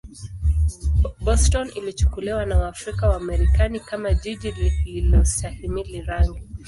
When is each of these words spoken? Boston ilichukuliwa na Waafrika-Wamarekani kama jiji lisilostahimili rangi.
Boston 1.21 1.71
ilichukuliwa 1.75 2.45
na 2.45 2.57
Waafrika-Wamarekani 2.57 3.79
kama 3.79 4.13
jiji 4.13 4.51
lisilostahimili 4.51 6.01
rangi. 6.01 6.47